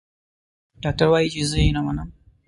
ډاکټر 0.83 1.07
وايي 1.11 1.29
چې 1.33 1.41
زه 1.49 1.57
يې 1.63 1.69
نه 1.75 1.81
منم. 1.85 2.09